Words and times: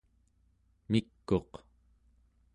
mik'uq 0.89 1.51